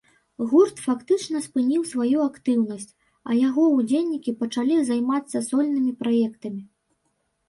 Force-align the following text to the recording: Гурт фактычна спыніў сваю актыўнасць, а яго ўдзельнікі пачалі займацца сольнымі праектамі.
Гурт 0.51 0.77
фактычна 0.85 1.41
спыніў 1.47 1.83
сваю 1.89 2.17
актыўнасць, 2.29 2.89
а 3.29 3.35
яго 3.47 3.65
ўдзельнікі 3.79 4.33
пачалі 4.39 4.79
займацца 4.87 5.37
сольнымі 5.49 5.93
праектамі. 6.01 6.61